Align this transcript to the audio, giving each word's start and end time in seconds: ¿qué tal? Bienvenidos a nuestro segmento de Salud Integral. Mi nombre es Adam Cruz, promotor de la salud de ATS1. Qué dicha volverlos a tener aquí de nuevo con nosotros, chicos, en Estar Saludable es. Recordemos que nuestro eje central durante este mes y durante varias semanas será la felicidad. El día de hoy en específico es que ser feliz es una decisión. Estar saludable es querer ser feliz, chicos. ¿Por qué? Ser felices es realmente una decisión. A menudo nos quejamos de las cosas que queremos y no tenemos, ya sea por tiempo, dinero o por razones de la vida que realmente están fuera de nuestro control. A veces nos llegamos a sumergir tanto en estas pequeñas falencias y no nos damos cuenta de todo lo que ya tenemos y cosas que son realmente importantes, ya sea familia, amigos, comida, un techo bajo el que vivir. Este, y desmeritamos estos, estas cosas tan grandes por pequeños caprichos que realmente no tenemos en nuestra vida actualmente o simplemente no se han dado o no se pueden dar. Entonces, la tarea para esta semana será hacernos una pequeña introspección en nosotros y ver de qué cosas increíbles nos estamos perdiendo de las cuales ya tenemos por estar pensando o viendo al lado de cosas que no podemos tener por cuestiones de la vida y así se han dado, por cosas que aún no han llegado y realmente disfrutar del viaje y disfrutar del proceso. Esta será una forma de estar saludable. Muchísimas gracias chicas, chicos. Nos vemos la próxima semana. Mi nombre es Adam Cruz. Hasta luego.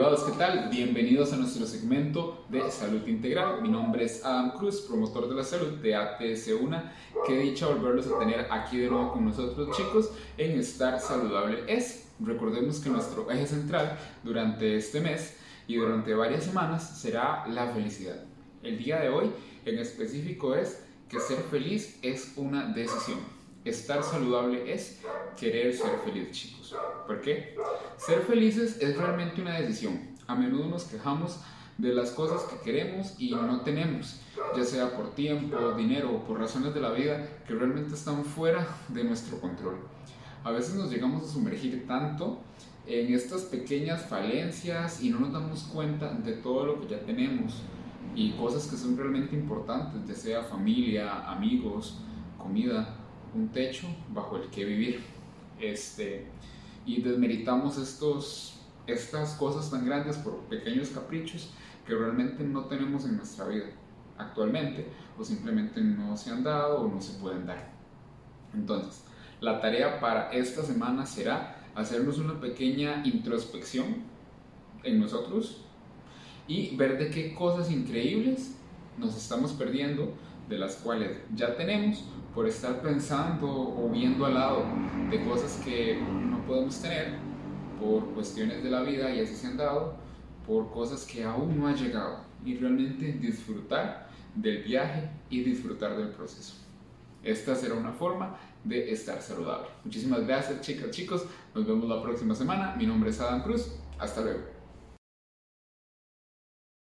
¿qué 0.00 0.32
tal? 0.38 0.70
Bienvenidos 0.70 1.34
a 1.34 1.36
nuestro 1.36 1.66
segmento 1.66 2.46
de 2.48 2.70
Salud 2.70 3.06
Integral. 3.06 3.60
Mi 3.60 3.68
nombre 3.68 4.06
es 4.06 4.24
Adam 4.24 4.52
Cruz, 4.52 4.80
promotor 4.80 5.28
de 5.28 5.34
la 5.34 5.44
salud 5.44 5.74
de 5.74 5.94
ATS1. 5.94 6.90
Qué 7.26 7.36
dicha 7.36 7.66
volverlos 7.66 8.06
a 8.06 8.18
tener 8.18 8.46
aquí 8.50 8.78
de 8.78 8.88
nuevo 8.88 9.12
con 9.12 9.26
nosotros, 9.26 9.76
chicos, 9.76 10.10
en 10.38 10.58
Estar 10.58 10.98
Saludable 10.98 11.64
es. 11.68 12.08
Recordemos 12.18 12.80
que 12.80 12.88
nuestro 12.88 13.30
eje 13.30 13.46
central 13.46 13.98
durante 14.24 14.74
este 14.74 15.02
mes 15.02 15.36
y 15.68 15.76
durante 15.76 16.14
varias 16.14 16.44
semanas 16.44 16.98
será 16.98 17.46
la 17.46 17.68
felicidad. 17.68 18.24
El 18.62 18.78
día 18.78 19.00
de 19.00 19.10
hoy 19.10 19.30
en 19.66 19.78
específico 19.78 20.54
es 20.54 20.82
que 21.10 21.20
ser 21.20 21.36
feliz 21.50 21.98
es 22.00 22.32
una 22.36 22.72
decisión. 22.72 23.18
Estar 23.64 24.02
saludable 24.02 24.72
es 24.72 25.00
querer 25.38 25.74
ser 25.74 25.98
feliz, 26.02 26.30
chicos. 26.32 26.74
¿Por 27.06 27.20
qué? 27.20 27.54
Ser 27.98 28.20
felices 28.22 28.78
es 28.80 28.96
realmente 28.96 29.42
una 29.42 29.60
decisión. 29.60 30.00
A 30.26 30.34
menudo 30.34 30.66
nos 30.66 30.84
quejamos 30.84 31.40
de 31.76 31.92
las 31.92 32.12
cosas 32.12 32.42
que 32.44 32.58
queremos 32.60 33.14
y 33.18 33.32
no 33.32 33.60
tenemos, 33.60 34.20
ya 34.56 34.64
sea 34.64 34.96
por 34.96 35.14
tiempo, 35.14 35.72
dinero 35.72 36.10
o 36.10 36.24
por 36.24 36.38
razones 36.38 36.72
de 36.72 36.80
la 36.80 36.92
vida 36.92 37.28
que 37.46 37.54
realmente 37.54 37.94
están 37.94 38.24
fuera 38.24 38.66
de 38.88 39.04
nuestro 39.04 39.38
control. 39.40 39.76
A 40.42 40.52
veces 40.52 40.74
nos 40.74 40.90
llegamos 40.90 41.24
a 41.24 41.32
sumergir 41.32 41.86
tanto 41.86 42.40
en 42.86 43.12
estas 43.12 43.42
pequeñas 43.42 44.06
falencias 44.06 45.02
y 45.02 45.10
no 45.10 45.20
nos 45.20 45.32
damos 45.32 45.64
cuenta 45.64 46.12
de 46.14 46.32
todo 46.32 46.64
lo 46.64 46.80
que 46.80 46.88
ya 46.88 47.00
tenemos 47.00 47.60
y 48.14 48.32
cosas 48.32 48.66
que 48.66 48.76
son 48.76 48.96
realmente 48.96 49.36
importantes, 49.36 50.06
ya 50.06 50.14
sea 50.14 50.42
familia, 50.42 51.30
amigos, 51.30 51.98
comida, 52.38 52.99
un 53.34 53.48
techo 53.48 53.86
bajo 54.08 54.36
el 54.36 54.48
que 54.50 54.64
vivir. 54.64 55.00
Este, 55.60 56.26
y 56.86 57.02
desmeritamos 57.02 57.78
estos, 57.78 58.60
estas 58.86 59.34
cosas 59.34 59.70
tan 59.70 59.84
grandes 59.84 60.16
por 60.16 60.38
pequeños 60.44 60.88
caprichos 60.88 61.50
que 61.86 61.94
realmente 61.94 62.44
no 62.44 62.64
tenemos 62.64 63.04
en 63.04 63.16
nuestra 63.16 63.46
vida 63.46 63.66
actualmente 64.16 64.86
o 65.18 65.24
simplemente 65.24 65.80
no 65.80 66.16
se 66.16 66.30
han 66.30 66.42
dado 66.42 66.80
o 66.80 66.88
no 66.88 67.00
se 67.00 67.18
pueden 67.18 67.46
dar. 67.46 67.70
Entonces, 68.54 69.04
la 69.40 69.60
tarea 69.60 70.00
para 70.00 70.30
esta 70.32 70.62
semana 70.62 71.06
será 71.06 71.56
hacernos 71.74 72.18
una 72.18 72.40
pequeña 72.40 73.02
introspección 73.04 74.02
en 74.82 75.00
nosotros 75.00 75.62
y 76.46 76.76
ver 76.76 76.98
de 76.98 77.10
qué 77.10 77.34
cosas 77.34 77.70
increíbles 77.70 78.56
nos 79.00 79.16
estamos 79.16 79.52
perdiendo 79.52 80.14
de 80.48 80.58
las 80.58 80.76
cuales 80.76 81.18
ya 81.34 81.56
tenemos 81.56 82.04
por 82.34 82.46
estar 82.46 82.80
pensando 82.82 83.48
o 83.48 83.88
viendo 83.90 84.26
al 84.26 84.34
lado 84.34 84.64
de 85.10 85.24
cosas 85.24 85.60
que 85.64 86.00
no 86.00 86.38
podemos 86.46 86.80
tener 86.80 87.14
por 87.80 88.04
cuestiones 88.10 88.62
de 88.62 88.70
la 88.70 88.82
vida 88.82 89.12
y 89.12 89.20
así 89.20 89.34
se 89.34 89.48
han 89.48 89.56
dado, 89.56 89.94
por 90.46 90.70
cosas 90.70 91.04
que 91.04 91.24
aún 91.24 91.58
no 91.58 91.66
han 91.66 91.76
llegado 91.76 92.20
y 92.44 92.56
realmente 92.56 93.12
disfrutar 93.12 94.08
del 94.34 94.62
viaje 94.62 95.08
y 95.28 95.42
disfrutar 95.42 95.96
del 95.96 96.08
proceso. 96.08 96.54
Esta 97.22 97.54
será 97.54 97.74
una 97.74 97.92
forma 97.92 98.36
de 98.64 98.90
estar 98.92 99.20
saludable. 99.20 99.68
Muchísimas 99.84 100.26
gracias 100.26 100.60
chicas, 100.60 100.90
chicos. 100.90 101.24
Nos 101.54 101.66
vemos 101.66 101.88
la 101.88 102.02
próxima 102.02 102.34
semana. 102.34 102.74
Mi 102.76 102.86
nombre 102.86 103.10
es 103.10 103.20
Adam 103.20 103.42
Cruz. 103.42 103.72
Hasta 103.98 104.22
luego. 104.22 104.59